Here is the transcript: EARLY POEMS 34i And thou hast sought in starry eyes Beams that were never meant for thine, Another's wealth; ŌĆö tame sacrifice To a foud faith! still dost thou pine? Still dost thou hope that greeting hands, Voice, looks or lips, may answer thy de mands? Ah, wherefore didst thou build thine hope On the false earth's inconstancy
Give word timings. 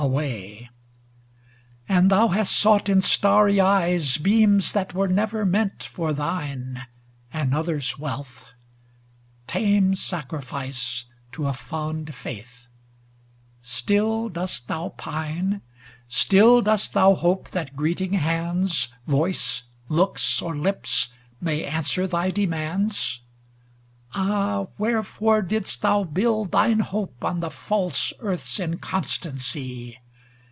EARLY 0.03 0.67
POEMS 1.87 1.87
34i 1.87 1.95
And 1.99 2.09
thou 2.09 2.27
hast 2.29 2.55
sought 2.57 2.89
in 2.89 3.01
starry 3.01 3.59
eyes 3.61 4.17
Beams 4.17 4.71
that 4.71 4.95
were 4.95 5.07
never 5.07 5.45
meant 5.45 5.83
for 5.83 6.11
thine, 6.11 6.87
Another's 7.31 7.99
wealth; 7.99 8.47
ŌĆö 8.47 9.45
tame 9.45 9.93
sacrifice 9.93 11.05
To 11.33 11.45
a 11.45 11.53
foud 11.53 12.15
faith! 12.15 12.65
still 13.61 14.27
dost 14.29 14.67
thou 14.67 14.89
pine? 14.89 15.61
Still 16.07 16.61
dost 16.63 16.93
thou 16.95 17.13
hope 17.13 17.51
that 17.51 17.75
greeting 17.75 18.13
hands, 18.13 18.87
Voice, 19.05 19.65
looks 19.87 20.41
or 20.41 20.55
lips, 20.57 21.09
may 21.39 21.63
answer 21.63 22.07
thy 22.07 22.31
de 22.31 22.47
mands? 22.47 23.19
Ah, 24.13 24.65
wherefore 24.77 25.41
didst 25.41 25.81
thou 25.83 26.03
build 26.03 26.51
thine 26.51 26.79
hope 26.79 27.23
On 27.23 27.39
the 27.39 27.49
false 27.49 28.11
earth's 28.19 28.59
inconstancy 28.59 29.97